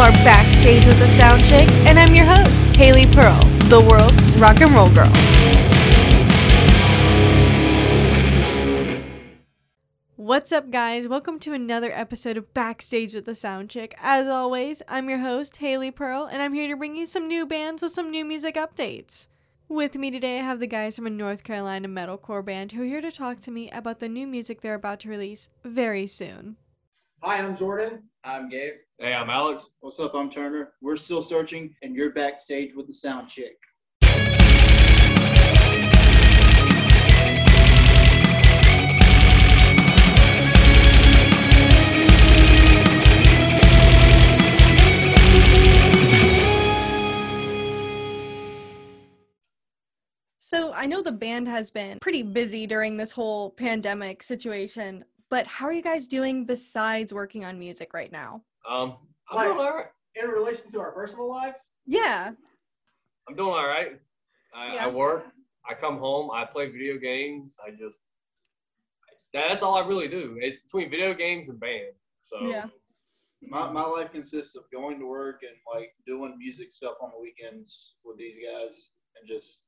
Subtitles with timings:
[0.00, 3.38] are backstage with the SoundChick, and I'm your host, Haley Pearl,
[3.68, 5.04] the world's rock and roll girl.
[10.16, 11.06] What's up, guys?
[11.06, 13.92] Welcome to another episode of Backstage with the SoundChick.
[13.98, 17.44] As always, I'm your host, Haley Pearl, and I'm here to bring you some new
[17.44, 19.26] bands with some new music updates.
[19.68, 22.86] With me today, I have the guys from a North Carolina metalcore band who are
[22.86, 26.56] here to talk to me about the new music they're about to release very soon.
[27.22, 28.04] Hi, I'm Jordan.
[28.22, 28.74] I'm Gabe.
[28.98, 29.70] Hey, I'm Alex.
[29.80, 30.14] What's up?
[30.14, 30.74] I'm Turner.
[30.82, 33.56] We're still searching, and you're backstage with the sound chick.
[50.38, 55.46] So, I know the band has been pretty busy during this whole pandemic situation, but
[55.46, 58.42] how are you guys doing besides working on music right now?
[58.68, 58.96] Um,
[59.30, 59.86] I'm Like- doing all right.
[60.16, 62.32] In relation to our personal lives, Yeah.
[63.28, 64.00] I'm doing all right.
[64.52, 64.86] I, Yeah.
[64.86, 65.24] I work.
[65.64, 66.30] I come home.
[66.32, 67.56] I play video games.
[67.64, 68.00] I just
[69.32, 70.36] that's all I really do.
[70.40, 71.94] It's between video games and band.
[72.24, 72.66] So Yeah.
[73.42, 77.20] My, my life consists of going to work and like doing music stuff on the
[77.20, 79.62] weekends with these guys, and just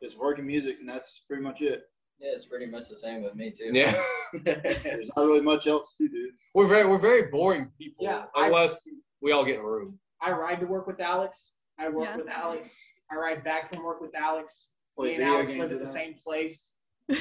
[0.00, 1.82] just working music, and that's pretty much it.
[2.20, 3.70] Yeah, it's pretty much the same with me too.
[3.72, 4.00] yeah,
[4.44, 6.30] There's not really much else to do.
[6.54, 8.04] we're very we're very boring people.
[8.04, 8.82] Yeah, I- unless
[9.20, 9.98] we all get in a room.
[10.20, 11.54] I ride to work with Alex.
[11.78, 12.16] I work Yeah.
[12.16, 12.76] with Alex.
[13.10, 14.72] I ride back from work with Alex.
[14.96, 16.74] Play Me and Alex live at the same place.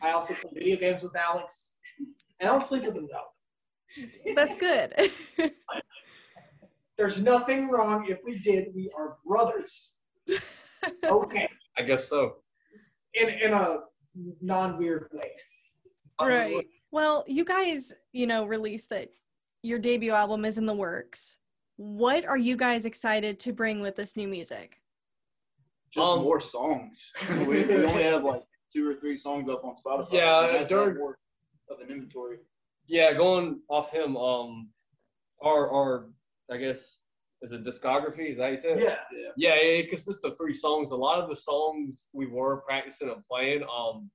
[0.00, 1.72] Um, I also play video games with Alex.
[1.98, 4.32] And I don't sleep with him though.
[4.36, 4.94] That's good.
[6.96, 8.68] There's nothing wrong if we did.
[8.76, 9.96] We are brothers.
[11.04, 11.48] Okay.
[11.76, 12.36] I guess so.
[13.20, 13.78] In in a
[14.40, 15.32] non weird way.
[16.20, 16.66] right.
[16.90, 19.08] Well, you guys, you know, released that
[19.62, 21.38] your debut album is in the works.
[21.76, 24.80] What are you guys excited to bring with this new music?
[25.90, 27.12] Just Um, more songs.
[27.40, 28.42] we, we only have like
[28.72, 30.12] two or three songs up on Spotify.
[30.12, 31.18] Yeah, and that's during- not more
[31.70, 32.38] of an inventory.
[32.86, 34.16] Yeah, going off him.
[34.16, 34.70] Um,
[35.42, 36.08] our our
[36.50, 37.00] I guess
[37.42, 38.32] is it discography?
[38.32, 38.78] Is that how you said?
[38.78, 38.96] Yeah.
[39.12, 39.28] Yeah.
[39.36, 40.90] Yeah, it it consists of three songs.
[40.90, 44.10] A lot of the songs we were practicing and playing um,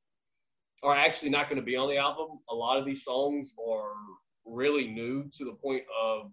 [0.83, 2.39] are actually not going to be on the album.
[2.49, 3.93] A lot of these songs are
[4.45, 6.31] really new to the point of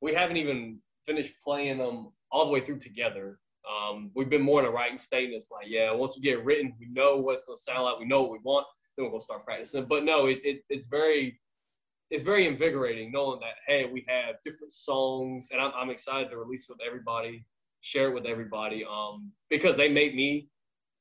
[0.00, 3.38] we haven't even finished playing them all the way through together.
[3.68, 6.44] Um, we've been more in a writing state, and it's like, yeah, once we get
[6.44, 8.66] written, we know what it's going to sound like, we know what we want,
[8.96, 9.84] then we're going to start practicing.
[9.84, 11.39] But no, it, it, it's very
[12.10, 16.36] it's very invigorating knowing that hey, we have different songs, and I'm, I'm excited to
[16.36, 17.44] release it with everybody,
[17.80, 20.48] share it with everybody, um, because they make me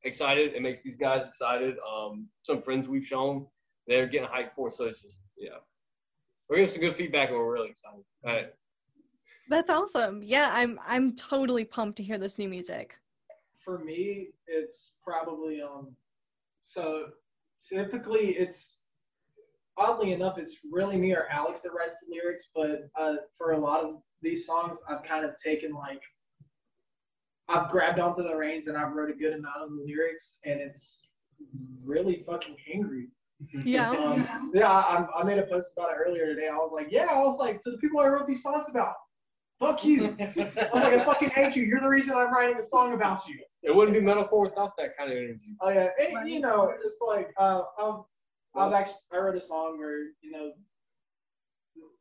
[0.03, 0.53] excited.
[0.53, 1.75] It makes these guys excited.
[1.79, 3.47] Um, some friends we've shown,
[3.87, 4.67] they're getting hyped for.
[4.67, 5.57] it, So it's just yeah,
[6.47, 8.03] we're getting some good feedback, and we're really excited.
[8.25, 8.53] All right.
[9.49, 10.21] That's awesome.
[10.21, 12.95] Yeah, I'm I'm totally pumped to hear this new music.
[13.57, 15.95] for me, it's probably um.
[16.61, 17.07] So
[17.67, 18.81] typically, it's
[19.79, 22.49] oddly enough, it's really me or Alex that writes the lyrics.
[22.53, 26.01] But uh, for a lot of these songs, I've kind of taken like
[27.47, 30.59] I've grabbed onto the reins and I've wrote a good amount of the lyrics, and
[30.59, 31.09] it's
[31.83, 33.07] really fucking angry.
[33.63, 33.91] Yeah.
[33.91, 36.49] Um, yeah, I, I made a post about it earlier today.
[36.49, 38.93] I was like, yeah, I was like to the people I wrote these songs about.
[39.59, 40.15] Fuck you.
[40.19, 40.33] I
[40.73, 41.63] was like, I fucking hate you.
[41.63, 43.39] You're the reason I'm writing a song about you.
[43.61, 45.55] It wouldn't be metalcore without that kind of energy.
[45.61, 48.01] Oh yeah, and, you know, it's like uh, I've,
[48.55, 50.51] I've actually I wrote a song where you know,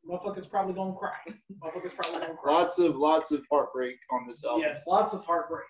[0.09, 1.13] motherfuckers probably gonna cry.
[1.63, 2.53] Motherfuckers probably gonna cry.
[2.53, 4.63] Lots of lots of heartbreak on this album.
[4.63, 5.67] Yes, lots of heartbreak.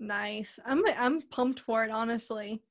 [0.00, 0.58] Nice.
[0.64, 2.62] I'm I'm pumped for it, honestly.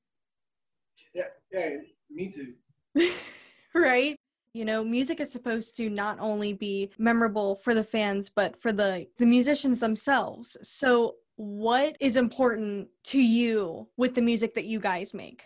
[1.14, 1.76] Yeah, yeah,
[2.10, 2.54] me too.
[3.74, 4.16] right?
[4.52, 8.72] You know, music is supposed to not only be memorable for the fans, but for
[8.72, 10.56] the the musicians themselves.
[10.62, 15.44] So, what is important to you with the music that you guys make?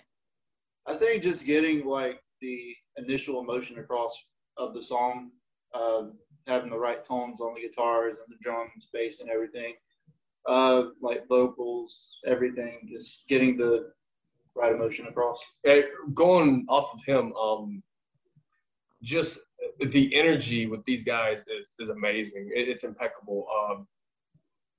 [0.88, 4.16] I think just getting like the initial emotion across
[4.56, 5.30] of the song,
[5.74, 6.04] uh,
[6.46, 9.74] having the right tones on the guitars and the drums, bass, and everything,
[10.46, 13.92] uh, like vocals, everything, just getting the
[14.56, 15.38] right emotion across.
[15.68, 15.80] Uh,
[16.14, 17.82] going off of him, um,
[19.02, 19.38] just
[19.90, 22.50] the energy with these guys is, is amazing.
[22.54, 23.46] It, it's impeccable.
[23.54, 23.86] Um,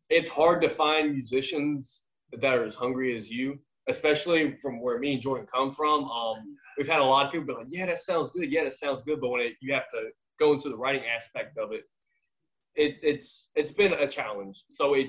[0.10, 3.60] it's hard to find musicians that are as hungry as you,
[3.90, 6.06] especially from where me and Jordan come from.
[6.06, 8.52] Um, we've had a lot of people be like, "Yeah, that sounds good.
[8.52, 10.10] Yeah, that sounds good," but when it, you have to
[10.40, 11.84] go into the writing aspect of it,
[12.76, 14.64] it it's it's been a challenge.
[14.70, 15.08] So it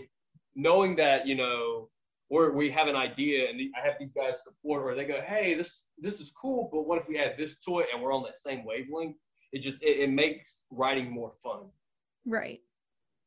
[0.56, 1.88] knowing that you know
[2.30, 5.54] we're, we have an idea and I have these guys support, or they go, hey,
[5.54, 8.22] this this is cool, but what if we add this to it and we're on
[8.22, 9.16] that same wavelength?
[9.52, 11.62] It just it, it makes writing more fun.
[12.26, 12.60] Right.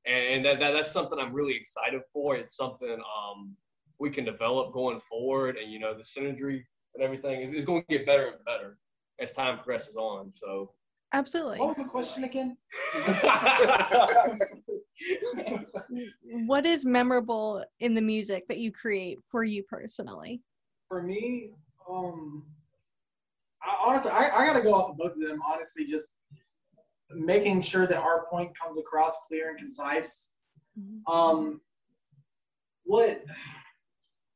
[0.05, 2.35] and that, that that's something I'm really excited for.
[2.35, 3.55] It's something um
[3.99, 6.63] we can develop going forward, and you know the synergy
[6.95, 8.77] and everything is, is going to get better and better
[9.19, 10.31] as time progresses on.
[10.33, 10.71] So.
[11.15, 11.59] Absolutely.
[11.59, 12.57] What was the question again?
[16.47, 20.41] What is memorable in the music that you create for you personally?
[20.87, 21.51] For me,
[21.89, 22.43] um,
[23.61, 25.41] I, honestly, I, I got to go off of both of them.
[25.45, 26.17] Honestly, just
[27.11, 30.29] making sure that our point comes across clear and concise.
[31.07, 31.61] Um,
[32.85, 33.25] what it-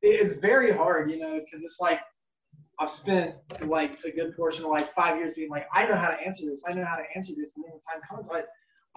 [0.01, 1.99] it's very hard, you know, because it's like
[2.79, 6.09] I've spent like a good portion of like five years being like, I know how
[6.09, 8.43] to answer this, I know how to answer this, and then the time comes, I,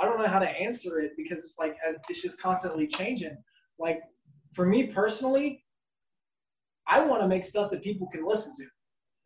[0.02, 3.36] I don't know how to answer it because it's like uh, it's just constantly changing.
[3.78, 4.02] Like
[4.52, 5.64] for me personally,
[6.86, 8.64] I want to make stuff that people can listen to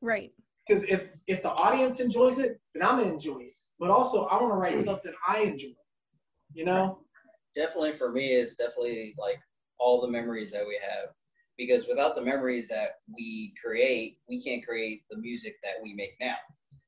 [0.01, 0.33] Right.
[0.67, 3.55] because if if the audience enjoys it, then I'm gonna enjoy it.
[3.79, 5.75] But also, I want to write stuff that I enjoy.
[6.53, 7.01] You know?
[7.55, 9.39] definitely for me it's definitely like
[9.79, 11.11] all the memories that we have
[11.57, 16.15] because without the memories that we create we can't create the music that we make
[16.21, 16.37] now.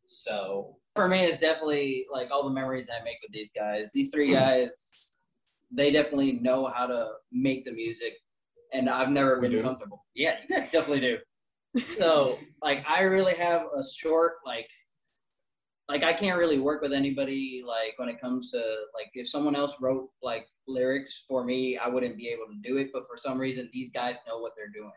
[0.08, 3.92] So for me it's definitely like all the memories i make with these guys.
[3.92, 4.34] These three hmm.
[4.34, 4.90] guys
[5.70, 8.12] they definitely know how to make the music
[8.72, 9.62] and i've never We been do?
[9.62, 10.04] comfortable.
[10.14, 11.18] Yeah you guys definitely do.
[11.94, 14.68] So like i really have a short like
[15.88, 18.58] like I can't really work with anybody like when it comes to
[18.94, 22.76] like if someone else wrote like lyrics for me, I wouldn't be able to do
[22.78, 22.90] it.
[22.92, 24.92] But for some reason, these guys know what they're doing.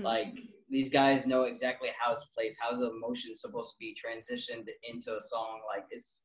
[0.00, 0.04] Mhm.
[0.04, 0.34] Like
[0.68, 5.16] these guys know exactly how it's placed, how the emotion supposed to be transitioned into
[5.16, 5.60] a song.
[5.74, 6.20] Like it's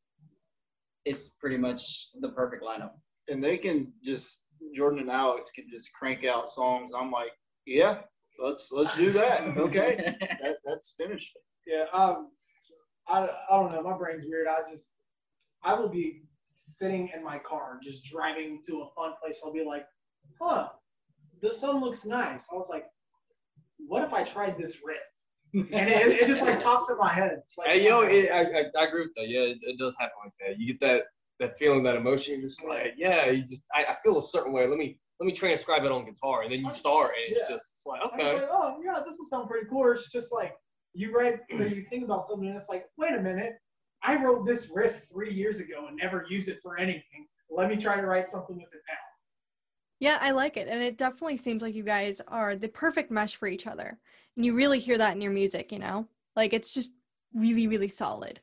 [1.06, 1.82] it's pretty much
[2.20, 2.92] the perfect lineup.
[3.30, 4.44] and they can just
[4.76, 6.92] Jordan and Alex can just crank out songs.
[6.98, 7.32] I'm like,
[7.66, 8.00] yeah,
[8.44, 9.44] let's let's do that.
[9.58, 11.38] Okay, that that's finished.
[11.66, 11.86] Yeah.
[11.94, 12.32] Um.
[13.10, 13.82] I, I don't know.
[13.82, 14.48] My brain's weird.
[14.48, 14.92] I just
[15.64, 19.42] I will be sitting in my car, just driving to a fun place.
[19.44, 19.86] I'll be like,
[20.40, 20.70] huh,
[21.42, 22.48] the sun looks nice.
[22.52, 22.86] I was like,
[23.78, 24.98] what if I tried this riff?
[25.54, 27.42] And it, it just like pops in my head.
[27.58, 29.28] Like, Hey, you know, it, I, I, I agree with that.
[29.28, 30.60] Yeah, it, it does happen like that.
[30.60, 31.04] You get that
[31.40, 32.40] that feeling, that emotion.
[32.40, 34.68] You're just like, yeah, you just I, I feel a certain way.
[34.68, 37.42] Let me let me transcribe it on guitar, and then you oh, start, and it's
[37.50, 37.56] Yeah.
[37.56, 39.90] just it's like okay, like, oh yeah, this will sound pretty cool.
[39.92, 40.54] It's just like
[40.94, 43.54] you write or you think about something, and it's like, wait a minute,
[44.04, 47.28] I wrote this riff three years ago and never used it for anything.
[47.50, 48.96] Let me try to write something with it now.
[50.00, 50.68] Yeah, I like it.
[50.68, 53.98] And it definitely seems like you guys are the perfect mesh for each other.
[54.36, 56.08] And you really hear that in your music, you know?
[56.36, 56.94] Like it's just
[57.34, 58.40] really, really solid.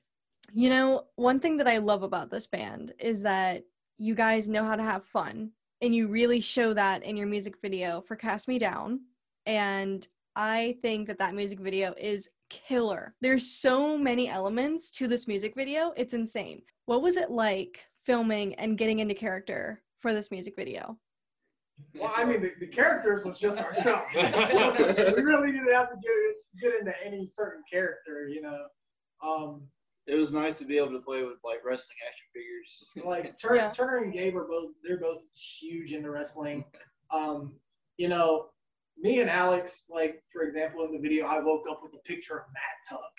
[0.53, 3.63] You know, one thing that I love about this band is that
[3.99, 5.51] you guys know how to have fun.
[5.81, 9.01] And you really show that in your music video for Cast Me Down.
[9.47, 13.15] And I think that that music video is killer.
[13.21, 15.93] There's so many elements to this music video.
[15.97, 16.63] It's insane.
[16.87, 20.99] What was it like filming and getting into character for this music video?
[21.99, 24.05] Well, I mean, the, the characters was just ourselves.
[24.15, 28.67] we really didn't have to get get into any certain character, you know.
[29.25, 29.63] Um,
[30.07, 32.85] It was nice to be able to play with like wrestling action figures.
[33.05, 33.71] like Turner, Yeah.
[33.71, 36.65] Turner and Gabe are both they're both huge into wrestling.
[37.11, 37.55] Um,
[37.97, 38.51] you know,
[38.99, 42.37] me and Alex, like for example, in the video, I woke up with a picture
[42.39, 43.13] of Matt Tuck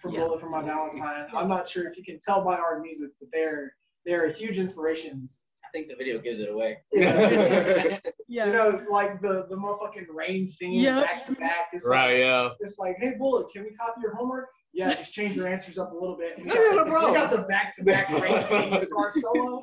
[0.00, 0.20] from Yeah.
[0.20, 1.26] Bullet for My Valentine.
[1.34, 3.72] I'm not sure if you can tell by our music, but they're
[4.04, 5.46] they're huge inspirations.
[5.64, 6.78] I think the video gives it away.
[6.92, 7.98] Yeah.
[8.28, 8.46] Yeah.
[8.46, 11.04] You know, like the the motherfucking rain scene Yep.
[11.04, 11.68] back to back.
[11.72, 12.48] It's like, right, yeah.
[12.60, 14.48] it's like, hey Bullet, can we copy your homework?
[14.72, 16.36] Yeah, just change your answers up a little bit.
[16.38, 17.12] We, Yeah, got, no the, problem.
[17.12, 19.62] we got the back to back rain scene guitar solo.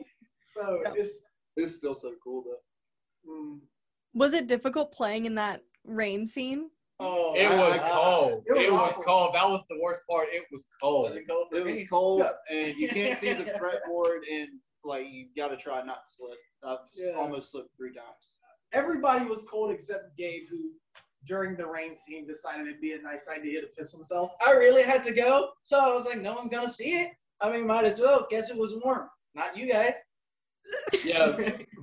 [0.56, 0.94] So Yeah.
[0.96, 1.20] it's
[1.58, 3.30] It's still so cool though.
[3.32, 3.60] mm,
[4.14, 6.70] Was it difficult playing in that rain scene?
[7.00, 8.44] oh, It was I- cold.
[8.46, 9.34] it was It was cold.
[9.34, 10.28] That was the worst part.
[10.32, 11.10] It was cold.
[11.10, 14.50] Was it cold It was cold and you can't see the fretboard and
[14.86, 16.38] like you got to try not to slip.
[16.64, 17.14] I've Yeah.
[17.14, 18.34] almost slipped three times.
[18.72, 20.72] everybody was cold except Gabe, who
[21.26, 24.32] during the rain scene decided it'd be a nice idea to piss himself.
[24.46, 27.12] I really had to go, so I was like, no one's gonna see it.
[27.42, 28.28] I mean, might as well.
[28.30, 29.08] Guess it was warm.
[29.36, 29.94] Not you guys.
[31.04, 31.36] Yeah,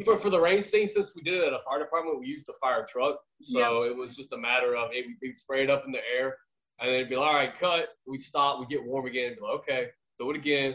[0.05, 2.49] for, for the rain scene, since we did it at a fire department, we used
[2.49, 3.19] a fire truck.
[3.43, 6.37] So it was just a matter of it, we'd spray it up in the air,
[6.79, 7.89] and then it'd be like, all right, cut.
[8.07, 10.75] We'd stop, we'd get warm again, be like, okay, let's do it again.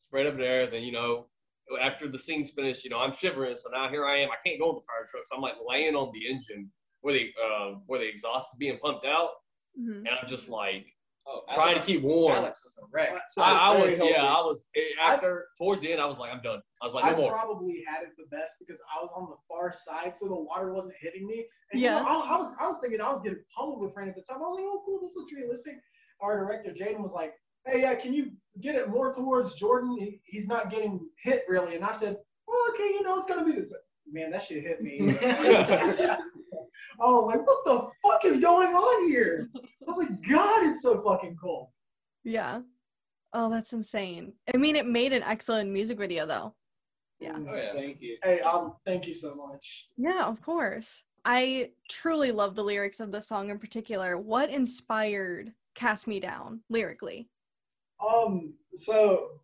[0.00, 0.70] Spray it up in the air.
[0.70, 1.26] Then, you know,
[1.80, 3.56] after the scene's finished, you know, I'm shivering.
[3.56, 4.30] So now here I am.
[4.30, 5.24] I can't go in the fire truck.
[5.26, 8.78] So I'm like laying on the engine where the, uh, where the exhaust is being
[8.78, 9.30] pumped out.
[9.80, 9.98] Mhm.
[9.98, 10.86] And I'm just like
[11.28, 12.36] Oh, trying to keep warm.
[12.36, 13.20] Alex was a wreck.
[13.30, 14.12] So I, I was, healthy.
[14.12, 14.68] yeah, I was,
[15.02, 16.60] after, towards the end, I was like, I'm done.
[16.80, 17.32] I was like, I no more.
[17.32, 20.72] probably had it the best because I was on the far side, so the water
[20.72, 21.44] wasn't hitting me.
[21.72, 21.98] And Yeah.
[21.98, 24.14] you know, I, I was I was thinking I was getting pummeled with rain at
[24.14, 24.36] the time.
[24.36, 25.74] I was like, oh cool, this looks realistic.
[26.20, 27.32] Our director Jaden was like,
[27.66, 28.30] hey, yeah, can you
[28.60, 29.96] get it more towards Jordan?
[29.98, 31.74] He, he's not getting hit really.
[31.74, 32.16] And I said,
[32.46, 33.72] well, okay, you know, it's gonna be this.
[34.10, 35.16] Man, that shit hit me.
[37.00, 39.48] I was like, what the fuck is going on here?
[39.56, 41.72] I was like, God, it's so fucking cool.
[42.24, 42.60] Yeah.
[43.32, 44.32] Oh, that's insane.
[44.54, 46.54] I mean, it made an excellent music video, though.
[47.20, 47.36] Yeah.
[47.36, 47.72] Oh, yeah.
[47.74, 48.16] Thank you.
[48.22, 49.88] Hey, um, thank you so much.
[49.96, 51.04] Yeah, of course.
[51.24, 54.16] I truly love the lyrics of the song in particular.
[54.16, 57.28] What inspired Cast Me Down lyrically?
[58.00, 59.40] Um, so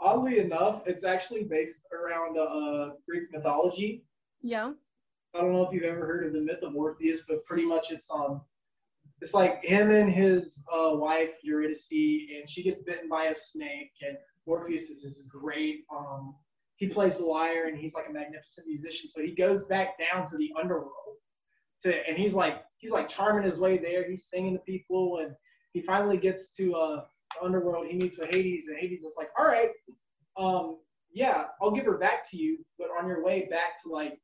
[0.00, 4.04] oddly enough, it's actually based around uh, Greek mythology.
[4.42, 4.72] Yeah.
[5.34, 7.92] I don't know if you've ever heard of the myth of Orpheus, but pretty much
[7.92, 8.40] it's um,
[9.20, 13.92] it's like him and his uh, wife Eurydice, and she gets bitten by a snake,
[14.06, 14.16] and
[14.46, 16.34] Orpheus is this great um,
[16.80, 19.08] he plays the lyre and he's like a magnificent musician.
[19.10, 21.18] So he goes back down to the underworld,
[21.82, 24.08] to and he's like he's like charming his way there.
[24.08, 25.34] He's singing to people, and
[25.74, 27.04] he finally gets to uh,
[27.42, 27.86] underworld.
[27.86, 29.70] He meets with Hades, and Hades is like, all right,
[30.36, 30.78] um,
[31.12, 34.18] yeah, I'll give her back to you, but on your way back to like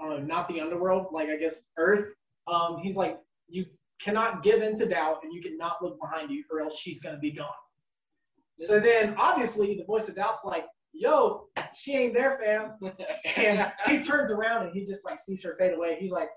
[0.00, 2.08] I don't know, not the underworld, like I guess Earth.
[2.46, 3.64] Um, he's like, you
[4.00, 7.18] cannot give in to doubt, and you cannot look behind you, or else she's gonna
[7.18, 7.48] be gone.
[8.56, 12.72] So then, obviously, the voice of doubt's like, "Yo, she ain't there, fam."
[13.36, 15.96] And he turns around and he just like sees her fade away.
[16.00, 16.28] He's like,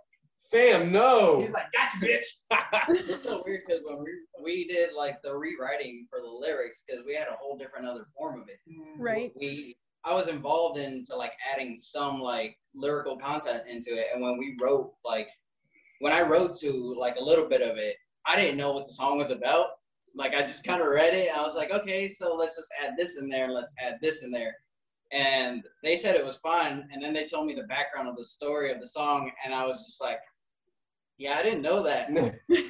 [0.52, 1.40] Fam, no.
[1.40, 2.24] he's like, "Gotcha, bitch."
[2.90, 4.12] it's so weird because when we
[4.44, 8.08] we did like the rewriting for the lyrics because we had a whole different other
[8.18, 8.60] form of it.
[8.70, 8.96] Mm.
[8.98, 9.32] Right.
[9.36, 14.38] We I was involved into like adding some like lyrical content into it, and when
[14.38, 15.28] we wrote like
[16.00, 18.94] when I wrote to like a little bit of it, I didn't know what the
[18.94, 19.68] song was about.
[20.16, 21.36] Like I just kind of read it.
[21.36, 23.46] I was like, okay, so let's just add this in there.
[23.46, 24.56] and Let's add this in there.
[25.12, 26.88] And they said it was fun.
[26.92, 29.66] And then they told me the background of the story of the song, and I
[29.66, 30.20] was just like,
[31.18, 32.14] yeah, I didn't know that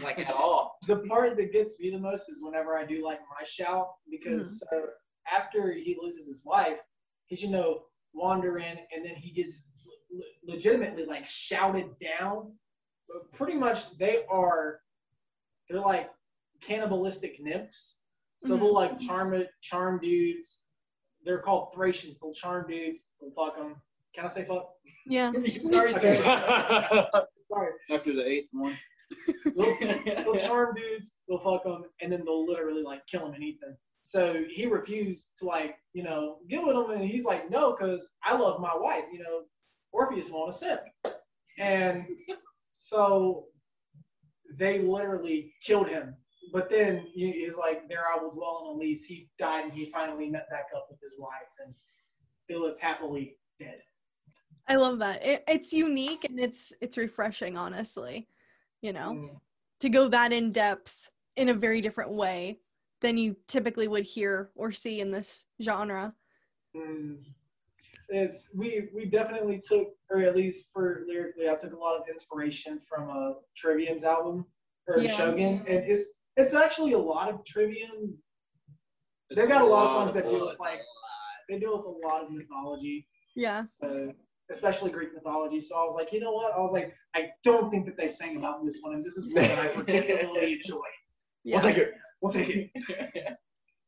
[0.03, 0.77] like at all.
[0.87, 4.63] the part that gets me the most is whenever I do like my shout because
[4.71, 4.83] mm-hmm.
[4.83, 4.89] so
[5.31, 6.77] after he loses his wife,
[7.25, 9.67] he's you know wandering and then he gets
[10.11, 12.53] le- legitimately like shouted down.
[13.09, 14.79] But pretty much they are
[15.69, 16.09] they're like
[16.61, 18.01] cannibalistic nymphs.
[18.37, 18.75] So they'll mm-hmm.
[18.75, 20.61] like charm charm dudes.
[21.25, 22.19] They're called Thracians.
[22.19, 23.09] They'll charm dudes.
[23.19, 23.75] They'll fuck them.
[24.15, 24.69] Can I say fuck?
[25.05, 25.33] Yeah.
[25.35, 27.03] You already Okay.
[27.47, 27.71] Sorry.
[27.89, 28.77] After the eighth one.
[29.55, 33.43] They'll, they'll charm dudes, they'll fuck them, and then they'll literally like kill them and
[33.43, 33.77] eat them.
[34.03, 38.07] So he refused to like, you know, get with them, and he's like, no, because
[38.23, 39.05] I love my wife.
[39.11, 39.41] You know,
[39.91, 40.89] Orpheus won't accept.
[41.59, 42.05] And
[42.73, 43.45] so
[44.57, 46.15] they literally killed him.
[46.53, 49.03] But then he's like, there I will dwell in Elise.
[49.05, 51.31] He died, and he finally met back up with his wife,
[51.65, 51.73] and
[52.47, 53.81] they lived happily dead.
[54.67, 55.25] I love that.
[55.25, 58.27] It, it's unique and it's it's refreshing, honestly.
[58.81, 59.39] You know, Mm.
[59.79, 62.59] to go that in depth in a very different way
[63.01, 66.13] than you typically would hear or see in this genre.
[66.75, 67.17] Mm.
[68.09, 72.03] It's we we definitely took, or at least for lyrically, I took a lot of
[72.09, 74.45] inspiration from a Trivium's album
[74.87, 75.11] or Yeah.
[75.11, 78.17] Shogun, and it's it's actually a lot of Trivium.
[79.29, 80.79] It's They've got a lot of songs that deal with like
[81.49, 83.63] they deal with a lot of mythology, Yeah.
[83.63, 84.13] so,
[84.51, 85.61] especially Greek mythology.
[85.61, 86.53] So I was like, you know what?
[86.53, 89.33] I was like, I don't think that they sang about this one, and this is
[89.33, 90.79] one that I particularly enjoy.
[91.43, 91.55] Yeah.
[91.57, 91.93] We'll take it.
[92.21, 93.37] We'll take it.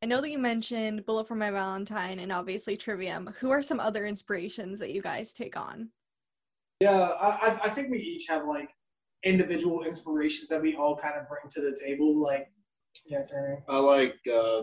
[0.02, 3.34] I know that you mentioned Bullet for My Valentine and obviously Trivium.
[3.38, 5.90] Who are some other inspirations that you guys take on?
[6.80, 8.70] Yeah, I, I- I think we each have like
[9.24, 12.18] individual inspirations that we all kind of bring to the table.
[12.22, 12.50] Like,
[13.04, 13.62] yeah, Turner.
[13.68, 14.16] I like.
[14.32, 14.62] Uh,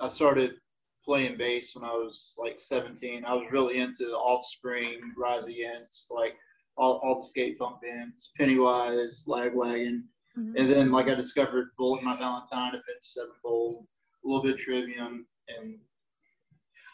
[0.00, 0.54] I started
[1.04, 3.24] playing bass when I was like 17.
[3.24, 6.34] I was really into the Offspring, Rise Against, like
[6.76, 10.02] all, all the skate punk bands, Pennywise, Lagwagon,
[10.38, 10.54] Mhm.
[10.56, 13.86] and then like I discovered Bullet My Valentine, Avenged Sevenfold,
[14.24, 15.78] a little bit of Trivium, and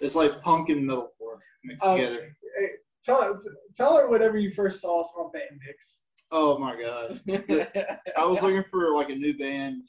[0.00, 1.94] it's like punk and metalcore mixed Oh.
[1.96, 2.34] together.
[2.58, 2.68] Hey,
[3.04, 3.40] tell her,
[3.76, 6.04] tell her whatever you first saw on Band Mix.
[6.32, 7.20] Oh my god!
[8.16, 9.82] I was looking for like a new band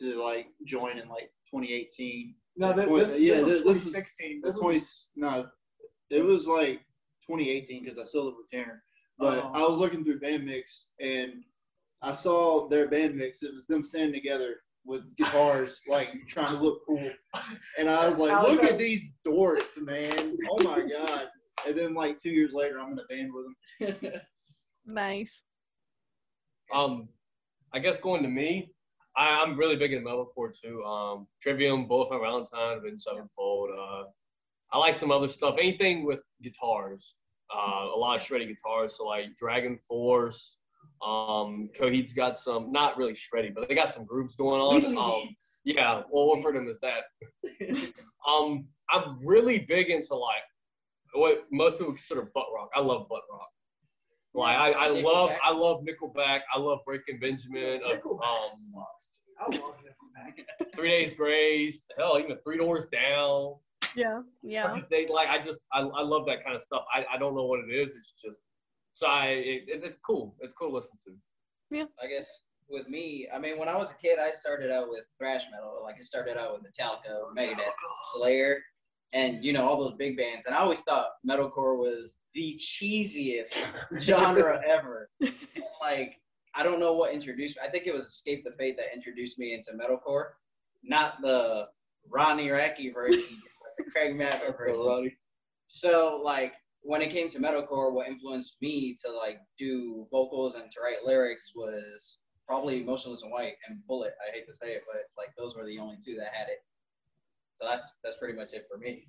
[0.00, 2.34] to like join in like 2018.
[2.58, 4.40] No, this, this, yeah, this was this- this 2016.
[4.42, 4.78] That's This twenty.
[4.78, 5.48] was, No,
[6.10, 6.80] it was like
[7.26, 8.82] 2018 because I still live with Tanner.
[9.18, 9.50] But Oh.
[9.54, 11.44] I was looking through band mix and
[12.02, 13.42] I saw their band mix.
[13.42, 17.10] It was them standing together with guitars, like trying to look cool.
[17.78, 20.36] And I was like, I was "Look like- at these dorks, man!
[20.50, 21.28] Oh my god!"
[21.66, 24.20] And then like two years later, I'm in a band with them.
[24.86, 25.42] Nice.
[26.74, 27.08] Um,
[27.74, 28.72] I guess going to me,
[29.18, 30.82] I, I'm really big in metalcore too.
[30.84, 33.70] Um, Trivium, Bullet for Valentine, Avenged Sevenfold.
[33.70, 34.04] Uh,
[34.72, 35.56] I like some other stuff.
[35.58, 37.14] Anything with guitars.
[37.52, 38.96] Uh, a lot of shreddy guitars.
[38.96, 40.56] So like Dragon Force.
[41.04, 44.96] Um, Coheed's got some, not really shreddy, but they got some grooves going on.
[44.96, 45.34] Um,
[45.64, 47.04] yeah, well, what for them is that?
[48.28, 50.42] um, I'm really big into like
[51.14, 52.70] what most people consider butt rock.
[52.74, 53.48] I love butt rock.
[54.34, 56.40] Like I, I love I love Nickelback.
[56.54, 57.80] I love Breaking Benjamin.
[57.84, 59.60] uh, Nickelback Um, sucks, dude.
[59.60, 60.68] I love Nickelback.
[60.74, 61.86] Three Days Grace.
[61.96, 63.54] Hell, even Three Doors Down.
[63.96, 64.20] Yeah.
[64.42, 64.78] Yeah.
[64.90, 66.82] They like I just I, I love that kind of stuff.
[66.94, 67.94] I, I don't know what it is.
[67.96, 68.40] It's just
[68.92, 70.36] so I it, it's cool.
[70.40, 71.14] It's cool to listen to.
[71.70, 71.84] Yeah.
[72.02, 72.26] I guess
[72.68, 75.80] with me, I mean, when I was a kid, I started out with thrash metal.
[75.82, 77.72] Like, I started out with Metallica, Megadeth,
[78.12, 78.58] Slayer,
[79.14, 80.44] and you know all those big bands.
[80.44, 83.56] And I always thought metalcore was the cheesiest
[84.00, 85.10] genre ever.
[85.20, 85.32] And,
[85.80, 86.16] like,
[86.54, 87.62] I don't know what introduced me.
[87.66, 90.30] I think it was Escape the Fate that introduced me into metalcore,
[90.82, 91.68] not the
[92.10, 95.12] Ronnie Radke version, but the Craig Mabbitt version.
[95.68, 100.70] So like when it came to metalcore, what influenced me to like do vocals and
[100.70, 104.14] to write lyrics was probably Motionless in White and Bullet.
[104.26, 106.64] I hate to say it, but like those were the only two that had it.
[107.56, 109.06] So that's that's pretty much it for me.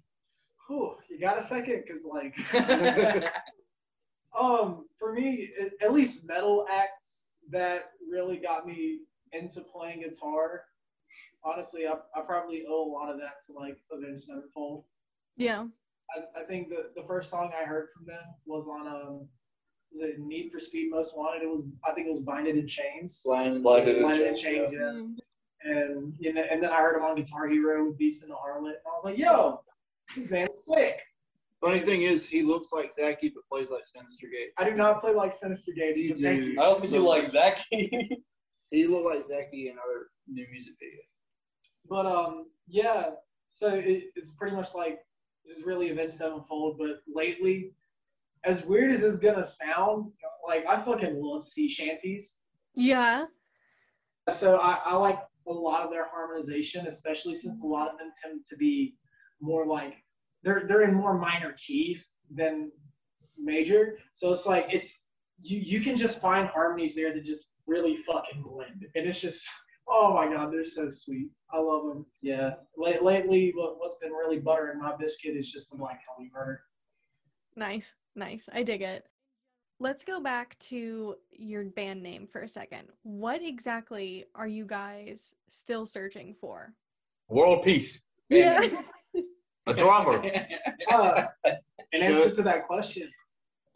[0.70, 1.84] Whew, you got a second?
[1.86, 2.38] Because, like,
[4.40, 9.00] um, for me, at- at least metal acts that really got me
[9.34, 10.66] into playing guitar.
[11.44, 14.84] Honestly, I, I probably owe a lot of that to like Avenged Sevenfold.
[15.38, 15.66] Yeah.
[16.16, 19.28] I, I think the, the first song I heard from them was on um
[19.92, 21.42] was it Need for Speed Most Wanted?
[21.42, 23.22] It was I think it was Binded in Chains.
[23.26, 23.64] Blind.
[23.64, 24.80] Blinded in Blinded in Chains, Chains, yeah.
[24.80, 25.16] Mm.
[25.64, 28.68] And you know, and then I heard him on Guitar Hero, Beast in the Harlot,
[28.68, 29.62] and I was like, yo,
[30.16, 31.02] this man's sick.
[31.62, 34.52] Funny thing is, he looks like Zacky but plays like Synyster Gate.
[34.58, 36.00] I do not play like Synyster Gates.
[36.00, 36.52] You but thank do.
[36.52, 36.62] you.
[36.62, 38.10] I don't think you like Zacky.
[38.72, 41.00] He looked like Zacky in our new music video.
[41.90, 43.10] But um, yeah.
[43.52, 45.00] So it, it's pretty much like
[45.44, 46.78] it's really Avenged Sevenfold.
[46.78, 47.74] But lately,
[48.46, 50.12] as weird as it's gonna sound,
[50.48, 52.38] like I fucking love sea shanties.
[52.76, 53.26] Yeah.
[54.32, 58.12] So I, I like a lot of their harmonization, especially since a lot of them
[58.24, 58.96] tend to be
[59.42, 59.96] more like
[60.44, 62.72] they're they're in more minor keys than
[63.38, 63.98] major.
[64.14, 65.06] So it's like it's
[65.42, 69.50] you you can just find harmonies there that just really fucking blend, and it's just
[69.88, 71.30] oh my god, they're so sweet.
[71.52, 72.06] I love them.
[72.22, 72.52] Yeah.
[72.78, 76.60] Late, lately, what what's been really buttering my biscuit is just the Black Hummingbird.
[77.56, 77.94] Nice.
[78.16, 78.50] Nice.
[78.54, 79.06] I dig it.
[79.82, 82.90] Let's go back to your band name for a second.
[83.04, 86.74] What exactly are you guys still searching for?
[87.30, 88.02] World peace.
[88.30, 88.62] Yeah.
[89.70, 90.22] A drummer.
[90.92, 91.26] Uh,
[91.94, 93.08] in Should- answer to that question,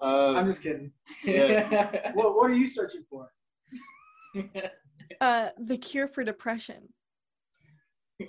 [0.01, 0.91] Uh, I'm just kidding.
[1.23, 2.11] Yeah.
[2.15, 3.31] What what are you searching for?
[5.21, 6.81] uh the cure for depression.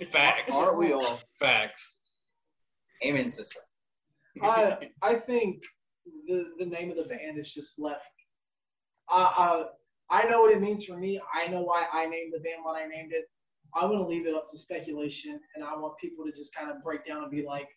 [0.07, 0.53] Facts.
[0.55, 1.19] aren't we all?
[1.39, 1.97] Facts.
[3.03, 3.59] Amen, sister.
[4.43, 5.63] I I think
[6.27, 8.05] the the name of the band is just left.
[9.09, 9.63] Uh, uh,
[10.11, 11.19] I know what it means for me.
[11.33, 13.25] I know why I named the band what I named it.
[13.73, 16.71] I want to leave it up to speculation, and I want people to just kind
[16.71, 17.67] of break down and be like,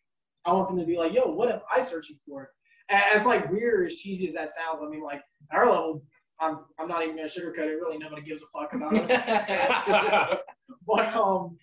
[0.44, 2.51] I want them to be like, "Yo, what am I searching for?"
[2.88, 5.20] And as like weird or as cheesy as that sounds, I mean, like
[5.53, 6.03] at our level,
[6.40, 7.81] I'm I'm not even gonna sugarcoat it.
[7.81, 10.38] Really, nobody gives a fuck about us.
[10.87, 11.59] but um,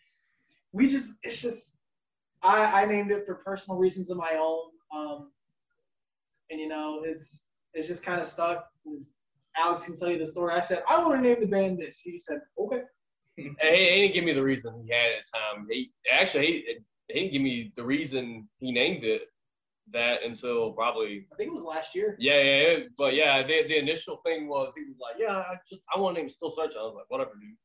[0.72, 1.80] we just it's just
[2.44, 4.70] I I named it for personal reasons of my own.
[4.96, 5.32] Um,
[6.50, 8.68] and you know it's it's just kind of stuck.
[9.58, 10.54] Alex can tell you the story.
[10.54, 12.00] I said I want to name the band this.
[12.00, 12.82] He just said okay.
[13.65, 15.67] Hey, he didn't give me the reason he had at the time.
[15.69, 16.75] He actually he,
[17.08, 19.23] he didn't give me the reason he named it
[19.93, 22.15] that until probably I think it was last year.
[22.19, 22.62] yeah yeah.
[22.67, 22.78] yeah.
[22.97, 26.15] But yeah, the, the initial thing was he was like, yeah, I just I want
[26.15, 26.80] to name Still Searching.
[26.80, 27.56] I was like, whatever, dude.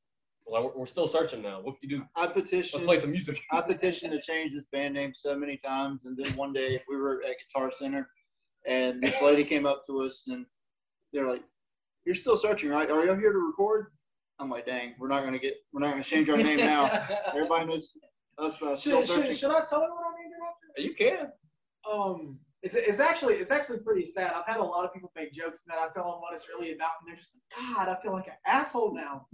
[0.46, 1.60] Well, we're, we're still searching now.
[1.62, 2.04] What do you do?
[2.16, 2.84] I Let's petitioned.
[2.84, 3.40] play some music.
[3.52, 6.96] I petitioned to change this band name so many times, and then one day we
[6.96, 8.08] were at Guitar Center,
[8.66, 10.44] and this lady came up to us, and
[11.12, 11.42] they're like,
[12.04, 12.90] "You're still searching, right?
[12.90, 13.92] Are you here to record?"
[14.40, 16.86] I'm like, "Dang, we're not gonna get, we're not gonna change our name now.
[17.26, 17.92] Everybody knows
[18.38, 20.82] us by still Should, should, searching." should I tell him what I named it after?
[20.82, 21.32] You can.
[21.90, 24.32] Um, it's, it's actually it's actually pretty sad.
[24.34, 26.48] I've had a lot of people make jokes and then I tell them what it's
[26.48, 29.26] really about, and they're just like, God, I feel like an asshole now.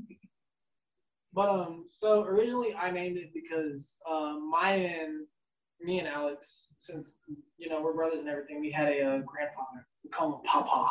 [1.32, 5.26] But um, so originally I named it because um, mine and
[5.80, 7.20] me and Alex, since
[7.58, 9.86] you know we're brothers and everything, we had a uh, grandfather.
[10.02, 10.90] We call him Papa.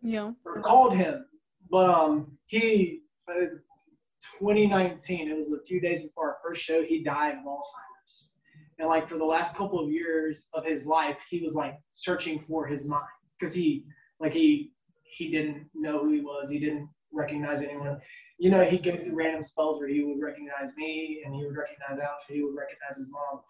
[0.00, 0.32] Yeah.
[0.44, 1.26] Or called him,
[1.70, 5.30] but um, he 2019.
[5.30, 6.82] It was a few days before our first show.
[6.82, 8.30] He died of Alzheimer's,
[8.78, 12.44] and like for the last couple of years of his life, he was like searching
[12.48, 13.04] for his mind
[13.38, 13.84] because he
[14.20, 16.50] like he he didn't know who he was.
[16.50, 18.00] He didn't recognize anyone.
[18.38, 21.56] You know, he'd go through random spells where he would recognize me and he would
[21.56, 23.40] recognize Alex, he would recognize his mom.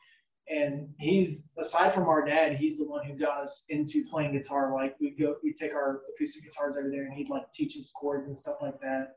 [0.49, 4.75] And he's aside from our dad, he's the one who got us into playing guitar.
[4.75, 7.91] Like we'd go, we'd take our acoustic guitars over there, and he'd like teach us
[7.99, 9.17] chords and stuff like that.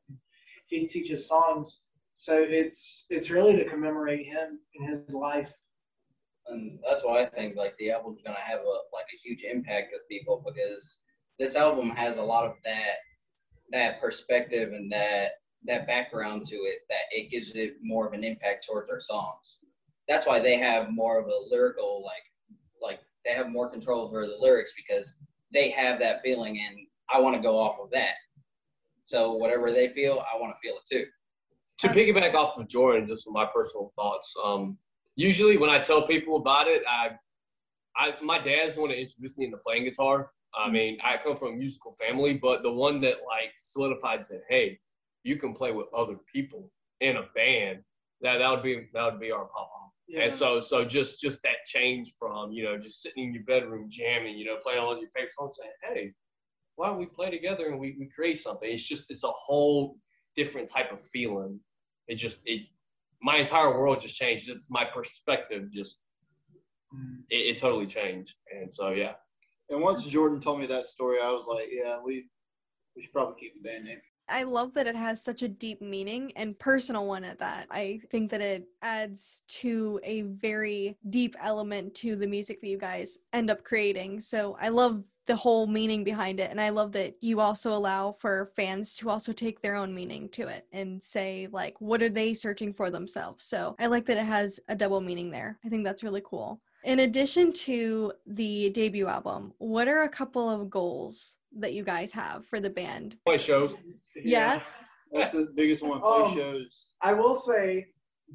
[0.67, 1.81] He'd teach us songs.
[2.13, 5.53] So it's it's really to commemorate him in his life.
[6.47, 9.89] and that's why I think like the album's gonna have a like a huge impact
[9.91, 10.99] with people because
[11.39, 12.97] this album has a lot of that
[13.71, 15.31] that perspective and that
[15.65, 19.59] that background to it that it gives it more of an impact towards their songs.
[20.07, 22.23] That's why they have more of a lyrical like
[22.81, 25.17] like they have more control over the lyrics because
[25.53, 26.77] they have that feeling and
[27.09, 28.15] I want to go off of that.
[29.07, 31.05] So whatever they feel, I want to feel it too.
[31.79, 34.77] to piggyback off of Jordan, just from my personal thoughts, um,
[35.15, 37.11] usually when I tell people about it, I,
[37.95, 40.31] I my dad's the one that introduced me into playing guitar.
[40.53, 44.41] I mean, I come from a musical family, but the one that like solidified said,
[44.49, 44.77] "Hey,
[45.23, 47.79] you can play with other people in a band."
[48.19, 49.69] That that would be that would be our papa.
[50.09, 50.23] Yeah.
[50.23, 53.87] And so so just just that change from you know just sitting in your bedroom
[53.89, 56.13] jamming, you know, playing all your favorite songs, saying, "Hey,
[56.77, 59.97] why don't we play together and we, we create something?" It's just it's a whole
[60.35, 61.59] different type of feeling.
[62.07, 62.61] It just it
[63.21, 64.49] my entire world just changed.
[64.49, 65.99] It's my perspective just
[66.93, 67.23] Mm.
[67.29, 68.35] it, it totally changed.
[68.55, 69.13] And so yeah.
[69.69, 72.29] And once Jordan told me that story, I was like, yeah, we
[72.95, 73.99] we should probably keep the band name.
[74.29, 77.67] I love that it has such a deep meaning and personal one at that.
[77.71, 82.77] I think that it adds to a very deep element to the music that you
[82.77, 84.19] guys end up creating.
[84.19, 86.49] So I love the whole meaning behind it.
[86.49, 90.29] And I love that you also allow for fans to also take their own meaning
[90.29, 93.43] to it and say, like, what are they searching for themselves?
[93.43, 95.59] So I like that it has a double meaning there.
[95.65, 96.61] I think that's really cool.
[96.83, 102.11] In addition to the debut album, what are a couple of goals that you guys
[102.13, 103.17] have for the band?
[103.25, 103.75] Play shows.
[104.15, 104.61] Yeah.
[105.11, 105.99] That's the biggest one.
[105.99, 106.93] Play Um, shows.
[107.01, 107.87] I will say,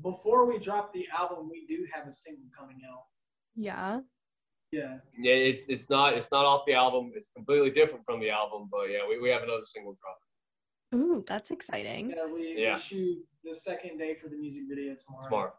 [0.02, 3.04] before we drop the album, we do have a single coming out.
[3.56, 4.00] Yeah.
[4.72, 4.96] Yeah.
[5.18, 7.12] Yeah, it, it's not it's not off the album.
[7.14, 10.18] It's completely different from the album, but yeah, we, we have another single drop
[10.94, 12.10] Ooh, that's exciting.
[12.10, 12.74] Yeah, we, Yeah.
[12.74, 15.24] we shoot the second day for the music video tomorrow.
[15.24, 15.52] tomorrow.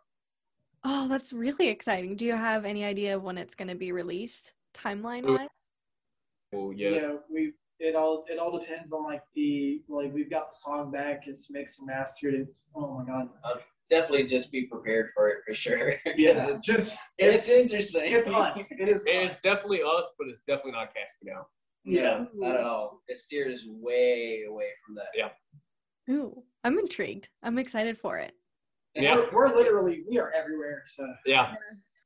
[0.84, 2.16] Oh, that's really exciting.
[2.16, 5.48] Do you have any idea of when it's going to be released, timeline wise?
[6.52, 6.90] Well, Yeah.
[6.90, 7.12] yeah.
[7.30, 11.28] we it all it all depends on like the like we've got the song back.
[11.28, 12.34] It's mixed and mastered.
[12.36, 13.30] It's oh my god.
[13.44, 13.56] Uh,
[13.94, 15.94] Definitely just be prepared for it for sure.
[16.18, 18.12] Yeah, it's, just it's interesting.
[18.12, 18.72] it's us.
[18.72, 19.04] It is.
[19.06, 19.42] It's us.
[19.42, 21.46] definitely us, but it's definitely not casting out.
[21.86, 23.02] yeah, not at all.
[23.08, 25.08] It steers way away from that.
[25.16, 25.30] Yeah.
[26.10, 27.30] Ooh, I'm intrigued.
[27.44, 28.34] I'm excited for it.
[28.96, 29.16] Yeah.
[29.16, 30.84] We're, we're literally we are everywhere.
[30.88, 31.54] So Yeah.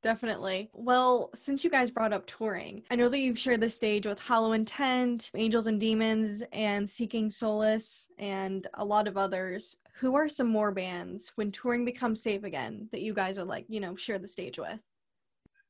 [0.04, 0.70] Definitely.
[0.74, 4.20] Well, since you guys brought up touring, I know that you've shared the stage with
[4.20, 9.76] Hollow Intent, Angels and Demons, and Seeking Solace, and a lot of others.
[10.00, 13.66] Who are some more bands when touring becomes safe again that you guys would like,
[13.68, 14.80] you know, share the stage with?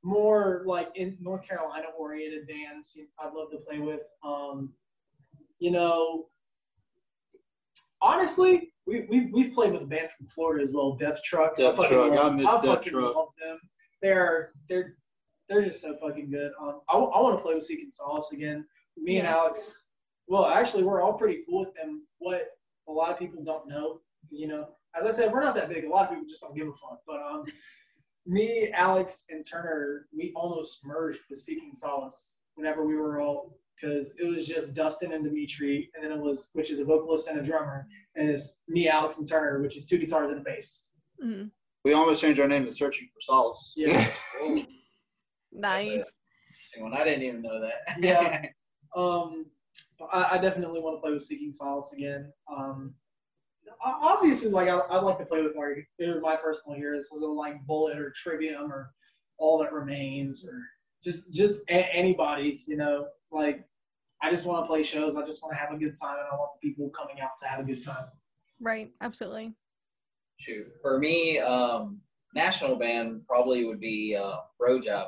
[0.03, 4.01] more like in North Carolina oriented bands I'd love to play with.
[4.23, 4.71] Um,
[5.59, 6.27] you know,
[8.01, 11.57] honestly, we, we, we've played with a band from Florida as well, Death Truck.
[11.57, 13.15] Death fucking Truck, I love- miss Death fucking Truck.
[13.15, 13.59] love them.
[14.01, 14.95] They're they're
[15.49, 16.51] they're just so fucking good.
[16.61, 18.65] Um, I, I want to play with Seeking Solace again.
[18.97, 19.89] Me and Alex.
[20.27, 22.05] Well, actually, we're all pretty cool with them.
[22.17, 22.49] What
[22.87, 25.85] a lot of people don't know, you know, as I said, we're not that big.
[25.85, 26.99] A lot of people just don't give a fuck.
[27.05, 27.45] But um,
[28.25, 34.15] me, Alex, and Turner, we almost merged with Seeking Solace whenever we were all because
[34.19, 37.39] it was just Dustin and Dimitri, and then it was which is a vocalist and
[37.39, 40.89] a drummer, and it's me, Alex, and Turner, which is two guitars and a bass.
[41.23, 41.51] Mhm.
[41.83, 43.73] We almost changed our name to Searching for Solace.
[43.75, 44.07] Yeah,
[45.51, 46.19] Nice.
[46.49, 46.93] interesting one.
[46.93, 47.97] I didn't even know that.
[47.99, 48.45] Yeah.
[48.95, 49.45] um,
[50.11, 52.31] I, I definitely want to play with Seeking Solace again.
[52.55, 52.93] Um,
[53.83, 55.87] obviously, like I, I like to play with like
[56.21, 58.91] my personal heroes, so like Bullet or Trivium or
[59.37, 60.61] All That Remains or
[61.03, 63.07] just just a- anybody, you know.
[63.31, 63.67] Like
[64.21, 65.15] I just want to play shows.
[65.15, 67.31] I just want to have a good time, and I want the people coming out
[67.41, 68.05] to have a good time.
[68.59, 68.91] Right.
[69.01, 69.53] Absolutely.
[70.39, 72.01] Shoot, for me, um,
[72.33, 75.07] national band probably would be uh, Bro Job.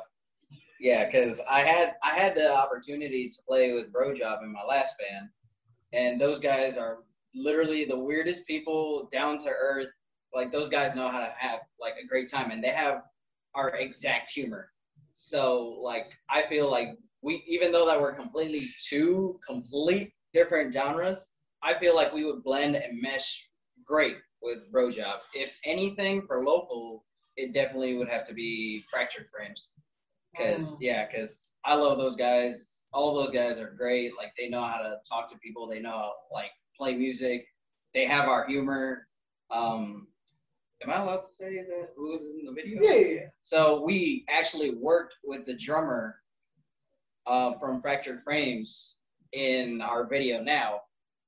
[0.80, 4.62] Yeah, because I had I had the opportunity to play with Bro Job in my
[4.68, 5.28] last band,
[5.92, 6.98] and those guys are
[7.34, 9.88] literally the weirdest people, down to earth.
[10.34, 13.02] Like those guys know how to have like a great time, and they have
[13.54, 14.70] our exact humor.
[15.14, 21.26] So like I feel like we, even though that we're completely two complete different genres,
[21.62, 23.48] I feel like we would blend and mesh
[23.86, 25.20] great with Bro Job.
[25.34, 27.04] If anything for local,
[27.36, 29.70] it definitely would have to be Fractured Frames.
[30.36, 30.78] Cause Mm.
[30.80, 32.84] yeah, cause I love those guys.
[32.92, 34.16] All of those guys are great.
[34.16, 35.66] Like they know how to talk to people.
[35.66, 37.46] They know how like play music.
[37.94, 39.08] They have our humor.
[39.50, 40.06] Um,
[40.82, 42.80] am I allowed to say that who was in the video?
[42.80, 43.26] Yeah, yeah, yeah.
[43.42, 46.16] So we actually worked with the drummer
[47.26, 48.98] uh, from Fractured Frames
[49.32, 50.80] in our video now.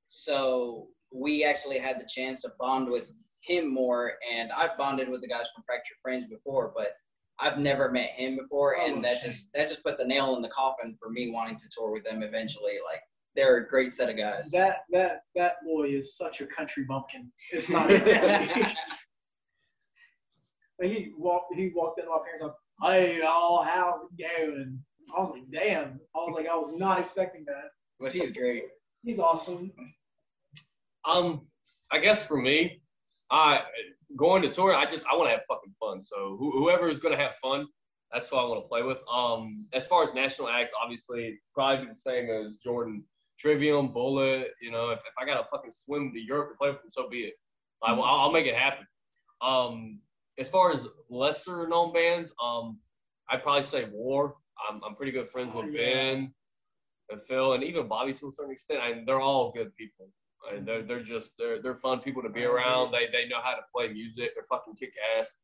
[0.08, 3.06] So we actually had the chance to bond with
[3.42, 6.92] him more, and I've bonded with the guys from Fractured Frames before, but
[7.40, 10.42] I've never met him before, Oh, and that just that just put the nail in
[10.42, 12.74] the coffin for me wanting to tour with them eventually.
[12.84, 13.00] Like
[13.34, 14.50] they're a great set of guys.
[14.50, 17.32] That that that boy is such a country bumpkin.
[17.50, 17.88] It's not.
[17.90, 18.76] like
[20.80, 22.54] he walked he walked into my parents' house.
[22.82, 24.78] Hey, all how's it going?
[25.16, 26.00] I was like, damn.
[26.14, 27.70] I was like, I was not expecting that.
[27.98, 28.64] but he's great.
[29.04, 29.72] He's awesome.
[31.04, 31.46] Um,
[31.90, 32.82] I guess for me,
[33.30, 33.60] I
[34.16, 34.74] going to tour.
[34.74, 36.04] I just I want to have fucking fun.
[36.04, 37.66] So who, whoever is gonna have fun,
[38.12, 38.98] that's who I want to play with.
[39.12, 43.04] Um, as far as national acts, obviously it's probably the same as Jordan,
[43.38, 44.48] Trivium, Bullet.
[44.60, 47.08] You know, if, if I gotta fucking swim to Europe to play with them, so
[47.08, 47.34] be it.
[47.82, 48.86] I, will I'll make it happen.
[49.40, 50.00] Um,
[50.38, 52.78] as far as lesser known bands, um,
[53.30, 54.36] I'd probably say War.
[54.68, 55.94] I'm, I'm pretty good friends with Oh, yeah.
[55.94, 56.32] Ben
[57.10, 58.80] and Phil and even Bobby to a certain extent.
[58.80, 60.10] I they're all good people.
[60.52, 62.92] And they're they're just they're they're fun people to be around.
[62.92, 64.32] They they know how to play music.
[64.34, 65.36] They're fucking kick ass.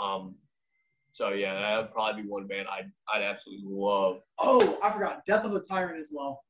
[0.00, 0.34] Um,
[1.12, 4.20] so yeah, that would probably be one band I'd I'd absolutely love.
[4.38, 5.24] Oh, I forgot.
[5.26, 6.42] Death of a Tyrant as well.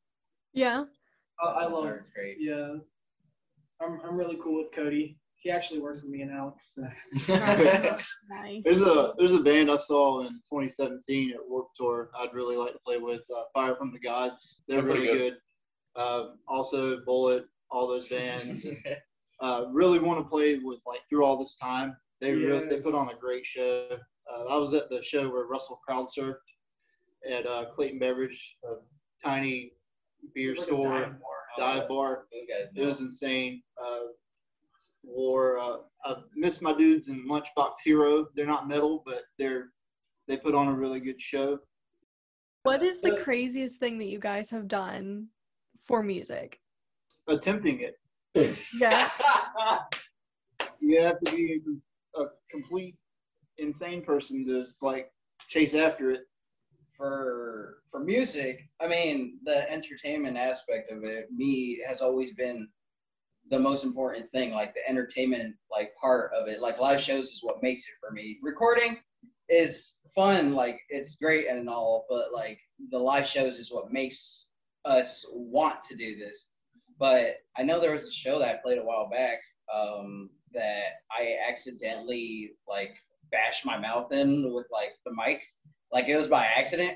[0.53, 0.85] Yeah.
[1.41, 2.03] I, I love it.
[2.15, 2.37] Great.
[2.41, 2.75] Yeah.
[3.81, 5.19] I'm I'm really cool with Cody.
[5.37, 6.77] He actually works with me and Alex.
[6.77, 7.35] so.
[8.29, 8.63] Nice.
[8.65, 12.11] There's a there's a band I saw in 2017 at Warped Tour.
[12.19, 13.23] I'd really like to play with.
[13.35, 14.61] Uh, Fire from the Gods.
[14.67, 15.37] They're They're pretty really good.
[15.95, 17.45] Uh, also Bullet.
[17.71, 18.67] All those bands.
[19.41, 21.97] uh, really want to play with like through all this time.
[22.21, 23.89] They really they put on a great show.
[24.33, 26.35] Uh, I was at the show where Russell crowd surfed
[27.31, 28.75] at uh, Clayton Beverage, a
[29.25, 29.73] tiny
[30.35, 31.79] beer like store, dive bar.
[31.79, 32.27] dive bar.
[32.33, 33.63] It was insane.
[33.83, 33.99] Uh,
[35.05, 38.27] wore uh, I miss my dudes in Lunchbox Hero.
[38.35, 39.69] They're not metal, but they're
[40.27, 41.59] they put on a really good show.
[42.65, 45.29] What is the craziest thing that you guys have done
[45.85, 46.61] for music?
[47.29, 49.11] Attempting it, Yeah.
[50.81, 51.61] you have to be
[52.17, 52.97] a complete
[53.59, 55.13] insane person to like
[55.49, 56.23] chase after it.
[56.97, 62.69] for for music, I mean, the entertainment aspect of it, me has always been
[63.51, 64.53] the most important thing.
[64.53, 66.61] Like the entertainment, like part of it.
[66.61, 68.39] Like live shows is what makes it for me.
[68.43, 68.99] Recording
[69.49, 72.59] is fun, like it's great and all, but like
[72.91, 74.51] the live shows is what makes
[74.85, 76.49] us want to do this.
[76.99, 79.39] But I know there was a show that I played a while back
[79.73, 82.97] um, that I accidentally like
[83.31, 85.41] bashed my mouth in with like the mic.
[85.93, 86.95] Like it was by accident.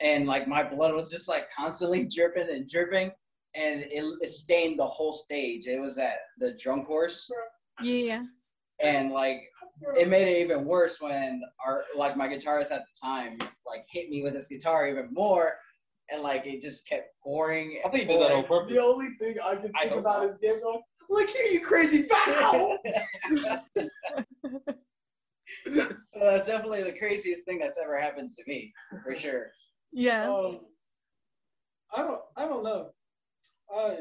[0.00, 3.12] And like my blood was just like constantly dripping and dripping.
[3.54, 5.66] And it, it stained the whole stage.
[5.66, 7.30] It was at the drunk horse.
[7.82, 8.24] Yeah.
[8.80, 9.40] and like
[9.96, 13.36] it made it even worse when our like my guitarist at the time
[13.66, 15.54] like hit me with his guitar even more
[16.10, 18.72] and like it just kept pouring I think he did that on purpose.
[18.72, 20.30] The only thing I can think hope about not.
[20.30, 22.78] is Dave going, "Look here, you crazy foul!"
[23.32, 23.88] so
[26.14, 29.50] that's definitely the craziest thing that's ever happened to me for sure
[29.92, 30.28] Yeah.
[30.30, 30.60] Um,
[31.94, 32.20] I don't.
[32.36, 32.90] I don't know.
[33.74, 33.96] I.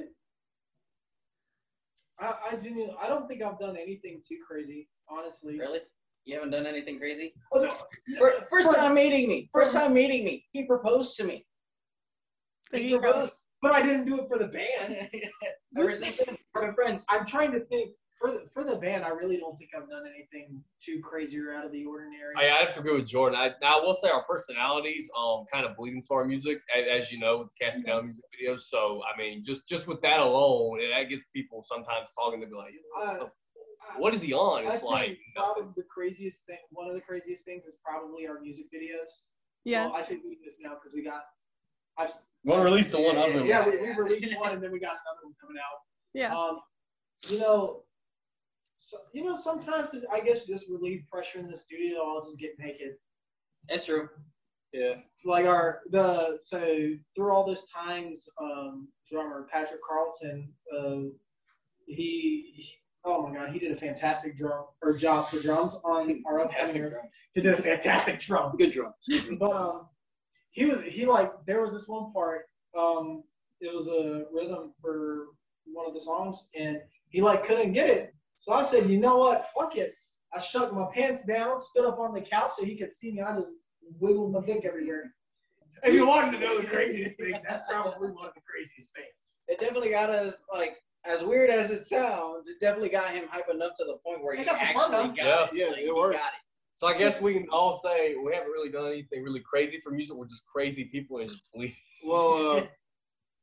[2.19, 5.57] I, I genuinely, I don't think I've done anything too crazy, honestly.
[5.57, 5.79] really
[6.25, 7.69] you haven't done anything crazy Oh,
[8.49, 9.49] First time meeting me.
[9.53, 10.45] First time meeting me.
[10.51, 11.45] He proposed to me.
[12.71, 13.29] There He you go.
[13.61, 15.09] But I didn't do it for the band.
[15.77, 17.05] Ever since then, we've friends.
[17.07, 19.05] I'm trying to think for the for the band.
[19.05, 22.33] I really don't think I've done anything too crazy or out of the ordinary.
[22.37, 23.39] I, I have to agree with Jordan.
[23.39, 27.03] I, now I will say our personalities um kind of bleed into our music, as,
[27.05, 28.61] as you know, with casting down music videos.
[28.61, 32.47] So I mean, just just with that alone, it, that gets people sometimes talking to
[32.47, 34.67] be like, what, the, I- what is he on?
[34.67, 35.73] I It's think like probably nothing.
[35.77, 36.57] the craziest thing.
[36.71, 39.27] One of the craziest things is probably our music videos.
[39.63, 39.85] Yeah.
[39.85, 41.21] Well, I say videos now because we got.
[41.97, 42.11] I've,
[42.45, 45.23] We'll release the one I've Yeah, we, we released one and then we got another
[45.23, 45.79] one coming out.
[46.13, 46.35] Yeah.
[46.37, 46.59] Um,
[47.29, 47.83] you know,
[48.77, 51.99] so, you know, sometimes it, I guess just relieve pressure in the studio.
[52.05, 52.95] I'll just get naked.
[53.69, 54.09] That's true.
[54.73, 56.59] Yeah, Like our the so
[57.15, 61.13] through all this times, um, drummer Patrick Carlton, uh,
[61.85, 62.73] he, he-
[63.05, 66.91] oh my god, he did a fantastic drum or job for drums on our upcoming.
[67.35, 68.55] He did a fantastic drum.
[68.57, 68.95] good drums.
[69.39, 69.87] But um,
[70.53, 72.45] he was he like there was this one part.
[72.77, 73.23] Um,
[73.61, 75.27] it was a rhythm for
[75.65, 78.13] one of the songs, and he like couldn't get it.
[78.35, 79.47] So I said, you know what?
[79.55, 79.93] Fuck it.
[80.33, 83.21] I shoved my pants down, stood up on the couch so he could see me.
[83.21, 83.47] I just
[83.99, 85.13] wiggled my dick everywhere.
[85.83, 89.39] If you wanted to know the craziest thing, that's probably one of the craziest things.
[89.47, 92.47] It definitely got us like as weird as it sounds.
[92.49, 95.27] It definitely got him hype enough to the point where It he got actually got
[95.27, 95.53] out.
[95.53, 95.57] it.
[95.59, 96.15] Yeah, Like, it he worked.
[96.17, 96.39] got it.
[96.77, 99.91] So I guess we can all say we haven't really done anything really crazy for
[99.91, 100.15] music.
[100.15, 101.43] We're just crazy people and just.
[102.05, 102.63] Well, uh,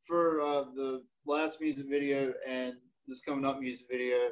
[0.07, 2.75] for uh, the last music video and
[3.07, 4.29] this coming up music video,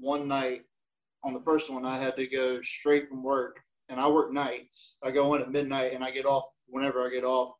[0.00, 0.62] one night
[1.24, 4.98] on the first one, I had to go straight from work and I work nights.
[5.02, 7.54] I go in at midnight and I get off whenever I get off.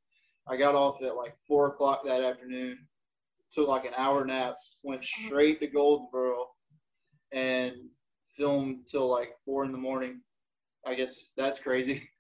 [0.49, 2.79] I got off at like four o'clock that afternoon.
[3.53, 4.57] Took like an hour nap.
[4.83, 6.47] Went straight to Goldsboro,
[7.33, 7.75] and
[8.37, 10.21] filmed till like four in the morning.
[10.87, 12.03] I guess that's crazy.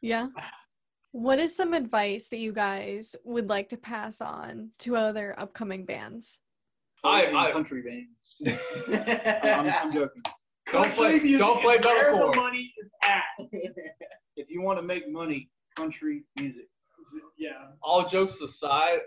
[0.00, 0.28] Yeah.
[1.10, 5.84] What is some advice that you guys would like to pass on to other upcoming
[5.84, 6.38] bands?
[7.02, 8.60] I- In I- country bands.
[9.42, 10.22] I'm, I'm joking.
[10.70, 12.32] Don't play, Country music don't play is where metalcore.
[12.32, 13.48] the money is at.
[14.36, 16.66] If you want to make money, country music.
[17.36, 17.50] Yeah.
[17.82, 18.98] all jokes aside,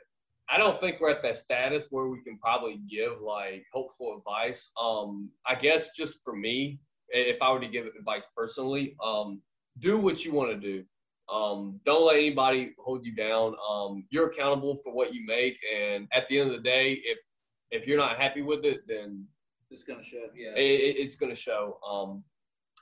[0.49, 4.71] I don't think we're at that status where we can probably give like helpful advice.
[4.77, 9.41] Um, I guess just for me, i- if I were to give advice personally, um,
[9.79, 10.83] do what you want to do.
[11.33, 13.55] Um, don't let anybody hold you down.
[13.69, 17.17] Um, you're accountable for what you make, and at the end of the day, if
[17.71, 19.25] if you're not happy with it, then
[19.69, 20.25] It's gonna show.
[20.35, 20.53] Yeah.
[20.55, 21.79] it, it- it's going to show.
[21.89, 22.23] Um,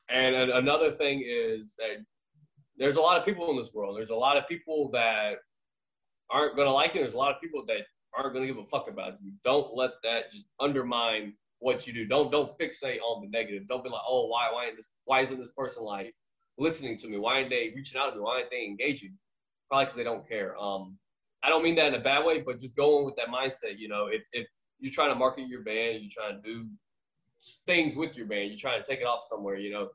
[0.10, 2.04] and another thing is that
[2.78, 3.96] there's a lot of people in this world.
[3.96, 5.36] There's a lot of people that
[6.32, 7.02] aren't going to like you.
[7.02, 7.82] There's a lot of people that
[8.18, 9.32] aren't going to give a fuck about you.
[9.46, 12.06] Don't let that just undermine what you do.
[12.06, 13.68] Don't don't fixate on the negative.
[13.68, 16.14] Don't be like, oh, why why ain't this why isn't this person like
[16.58, 17.18] listening to me?
[17.18, 18.22] Why aren't they reaching out to me?
[18.22, 19.18] Why aren't they engaging?
[19.70, 20.58] Probably because they don't care.
[20.58, 20.98] Um,
[21.44, 23.78] I don't mean that in a bad way, but just going with that mindset.
[23.78, 24.48] You know, if if
[24.80, 26.68] you're trying to market your band, you're trying to do
[27.66, 29.56] things with your band, you're trying to take it off somewhere.
[29.58, 29.90] You know,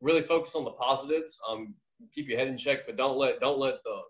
[0.00, 1.38] really focus on the positives.
[1.48, 1.74] Um,
[2.14, 4.00] keep your head in check, but don't let don't let the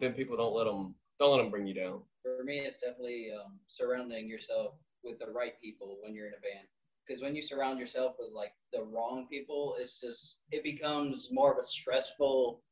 [0.00, 2.00] then people don't let them don't let them bring you down.
[2.22, 4.74] For me, it's definitely um, surrounding yourself
[5.08, 6.66] with the right people when you're in a band.
[7.06, 11.52] Because when you surround yourself with like the wrong people, it's just it becomes more
[11.52, 12.62] of a stressful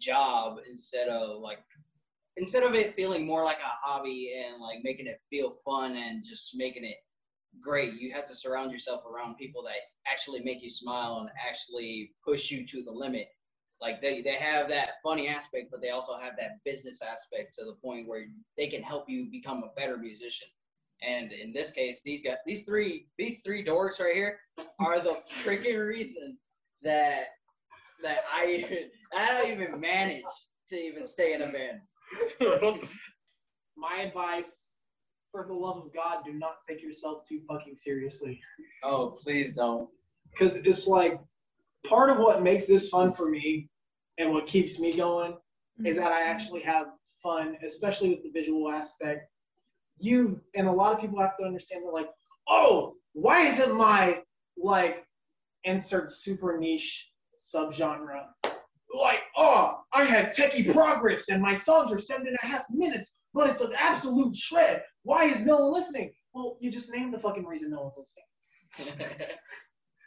[0.00, 1.60] job instead of like
[2.36, 6.24] instead of it feeling more like a hobby and like making it feel fun and
[6.24, 6.96] just making it
[7.62, 7.94] great.
[7.94, 9.76] You have to surround yourself around people that
[10.10, 13.28] actually make you smile and actually push you to the limit
[13.80, 17.64] like they, they have that funny aspect but they also have that business aspect to
[17.64, 20.48] the point where they can help you become a better musician
[21.02, 24.38] and in this case these guys these three these three dorks right here
[24.80, 26.36] are the freaking reason
[26.82, 27.26] that
[28.02, 30.24] that i i don't even manage
[30.68, 31.80] to even stay in a band
[33.76, 34.72] My advice,
[35.30, 38.40] for the love of God, do not take yourself too fucking seriously.
[38.82, 39.88] oh please don't
[40.30, 41.20] Because it's like
[41.86, 43.68] part of what makes this fun for me
[44.18, 45.36] and what keeps me going
[45.84, 46.86] is that I actually have
[47.22, 49.28] fun, especially with the visual aspect.
[49.98, 52.10] You and a lot of people have to understand they're like,
[52.48, 54.22] oh, why isn't my
[54.56, 55.04] like
[55.64, 58.24] insert super niche subgenre
[58.94, 63.12] like, oh, I have techie progress and my songs are seven and a half minutes,
[63.34, 64.82] but it's an absolute shred.
[65.02, 66.12] Why is no one listening?
[66.32, 69.08] Well, you just named the fucking reason no one's listening.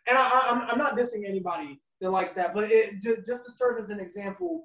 [0.08, 3.78] And I, I'm not dissing anybody that likes that, but it, ju- just to serve
[3.78, 4.64] as an example,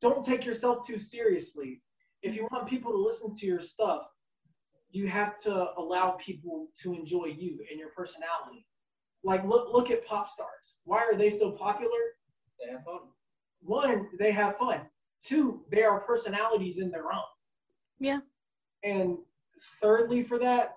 [0.00, 1.82] don't take yourself too seriously.
[2.22, 4.02] If you want people to listen to your stuff,
[4.90, 8.66] you have to allow people to enjoy you and your personality.
[9.24, 10.78] Like look look at pop stars.
[10.84, 11.98] Why are they so popular?
[12.60, 13.00] they have fun
[13.60, 14.82] One, they have fun.
[15.22, 17.28] Two, they are personalities in their own.
[17.98, 18.20] Yeah.
[18.84, 19.18] And
[19.80, 20.76] thirdly, for that,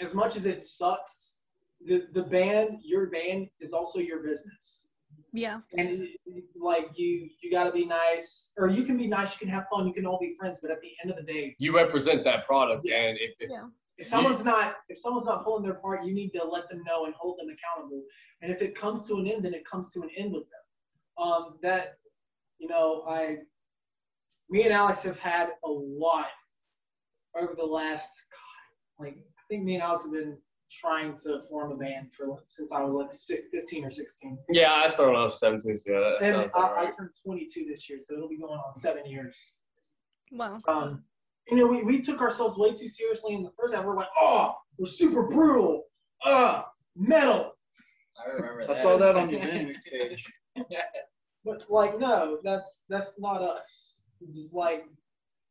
[0.00, 1.40] as much as it sucks,
[1.84, 4.85] the the band, your band, is also your business.
[5.32, 5.60] Yeah.
[5.76, 9.32] And it- it- like you, you got to be nice, or you can be nice.
[9.34, 9.86] You can have fun.
[9.86, 10.58] You can all be friends.
[10.60, 12.96] But at the end of the day, You represent that product, Yeah.
[12.96, 13.68] and if, if Yeah.
[13.98, 17.04] if someone's not if someone's not pulling their part, you need to let them know
[17.04, 18.02] and hold them accountable.
[18.40, 21.24] And if it comes to an end, then it comes to an end with them.
[21.24, 21.98] Um, that
[22.58, 23.38] you know, I
[24.48, 26.28] me and Alex have had a lot
[27.36, 30.38] over the last God, like I think me and Alex have been
[30.70, 34.38] trying to form a band for since I was like six, 15 or 16.
[34.50, 37.10] yeah, I started when I was 17, so yeah, that And I, about I turned
[37.24, 39.56] 22 this year, so it'll be going on seven years.
[40.32, 40.60] Wow.
[40.66, 41.04] Um,
[41.48, 43.84] you know, we, we took ourselves way too seriously in the first half.
[43.84, 45.84] We're like, oh, we're super brutal.
[46.24, 46.62] Uh,
[46.96, 47.52] metal.
[48.18, 50.32] i remember I that saw that on your Linktree page.
[51.44, 54.06] But like, no, that's that's not us.
[54.20, 54.84] It's like,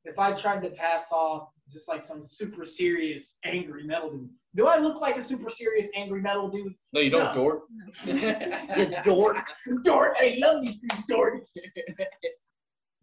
[0.04, 4.68] if I tried to pass off just like some super serious angry metal dude, do
[4.68, 6.74] I look like a super serious angry metal dude?
[6.94, 7.34] No, you don't, No.
[7.34, 7.64] dork.
[8.06, 9.38] You dork,
[9.84, 10.16] dork.
[10.20, 11.50] I love these two dorks.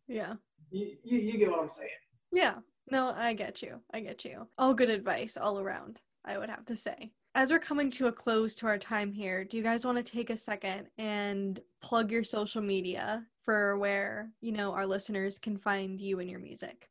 [0.09, 0.35] Yeah.
[0.71, 1.89] You, you, you get what I'm saying?
[2.33, 2.55] Yeah.
[2.91, 3.81] No, I get you.
[3.93, 4.47] I get you.
[4.59, 7.13] All good advice all around, I would have to say.
[7.35, 10.03] As we're coming to a close to our time here, do you guys want to
[10.13, 15.57] take a second and plug your social media for where, you know, our listeners can
[15.57, 16.91] find you and your music?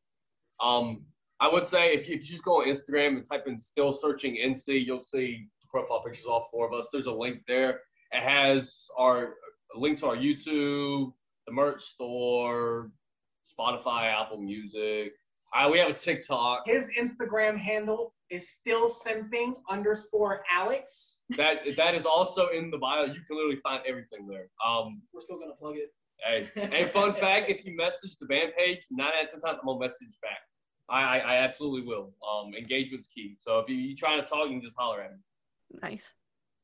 [0.60, 1.02] Um,
[1.42, 3.92] I would say if you, if you just go on Instagram and type in "still
[3.92, 6.90] searching NC," you'll see the profile pictures of all four of us.
[6.92, 7.82] There's a link there.
[8.12, 9.34] It has our
[9.76, 11.12] a link to our YouTube,
[11.48, 12.92] the merch store,
[13.60, 15.14] Spotify, Apple Music.
[15.54, 16.64] Uh, we have a TikTok.
[16.66, 21.18] His Instagram handle is still simping underscore Alex.
[21.38, 23.06] That that is also in the bio.
[23.06, 24.48] You can literally find everything there.
[24.66, 25.90] Um, We're still gonna plug it.
[26.24, 29.58] hey, hey, fun fact: if you message the band page, nine out of ten times
[29.60, 30.38] I'm gonna message back.
[30.92, 32.12] I I, I absolutely will.
[32.30, 33.38] Um, engagement's key.
[33.40, 35.18] So if you you trying to talk, you can just holler at me.
[35.82, 36.14] Nice.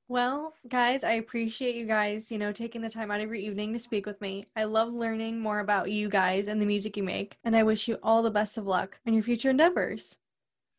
[0.09, 3.73] Well, guys, I appreciate you guys, you know, taking the time out of your evening
[3.73, 4.45] to speak with me.
[4.55, 7.89] I love learning more about you guys and the music you make, and I wish
[7.89, 10.17] you all the best of luck in your future endeavors.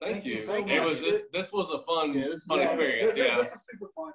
[0.01, 0.32] Thank, Thank you.
[0.32, 3.14] you so it was this this was a fun Yeah, fun Yeah, experience.
[3.14, 3.36] This, Yeah.
[3.36, 4.12] this is super fun.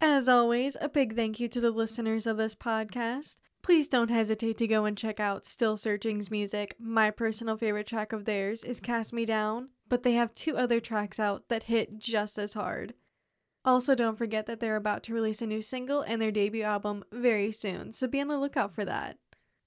[0.00, 3.36] As always, a big thank you to the listeners of this podcast.
[3.62, 6.76] Please don't hesitate to go and check out Still Searching's music.
[6.78, 10.80] My personal favorite track of theirs is Cast Me Down, but they have two other
[10.80, 12.94] tracks out that hit just as hard.
[13.64, 17.04] Also, don't forget that they're about to release a new single and their debut album
[17.12, 19.18] very soon, so be on the lookout for that.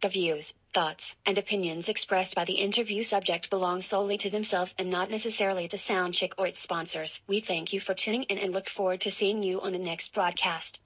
[0.00, 4.90] The views, thoughts, and opinions expressed by the interview subject belong solely to themselves and
[4.90, 7.22] not necessarily the SoundChick or its sponsors.
[7.28, 10.12] We thank you for tuning in and look forward to seeing you on the next
[10.12, 10.80] broadcast.